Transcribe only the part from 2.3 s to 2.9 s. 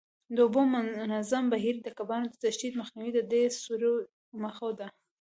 تښتېدو